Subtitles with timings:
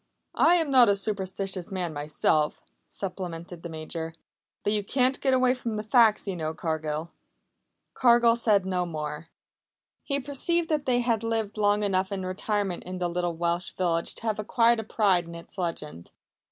[0.39, 4.15] "I am not a superstitious man myself," supplemented the Major.
[4.63, 7.11] "But you can't get away from the facts, you know, Cargill."
[7.93, 9.27] Cargill said no more.
[10.03, 14.15] He perceived that they had lived long enough in retirement in the little Welsh village
[14.15, 16.09] to have acquired a pride in its legend.